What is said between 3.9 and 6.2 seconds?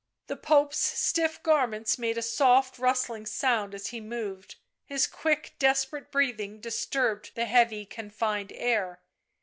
moved; his quick desperate